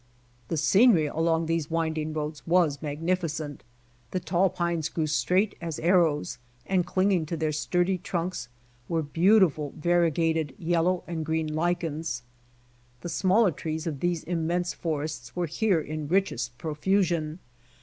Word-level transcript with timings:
The 0.47 0.57
scenery 0.57 1.05
along 1.05 1.45
these 1.45 1.69
winding 1.69 2.11
roads 2.11 2.41
was 2.47 2.81
mag 2.81 3.05
nificent. 3.05 3.59
The 4.09 4.19
tall 4.19 4.49
pines 4.49 4.89
grew 4.89 5.05
straight 5.05 5.53
as 5.61 5.77
arrows 5.77 6.39
and 6.65 6.87
clinging 6.87 7.27
to 7.27 7.37
their 7.37 7.51
sturdy 7.51 7.99
trunks 7.99 8.49
were 8.89 9.03
beautiful 9.03 9.75
varie 9.77 10.09
gated 10.09 10.55
yellow 10.57 11.03
and 11.05 11.23
green 11.23 11.53
lichens. 11.53 12.23
The 13.01 13.09
smaller 13.09 13.51
trees 13.51 13.85
of 13.85 13.99
these 13.99 14.23
immense 14.23 14.73
forests 14.73 15.35
were 15.35 15.45
here 15.45 15.79
in 15.79 16.07
richest 16.07 16.57
profusion. 16.57 17.37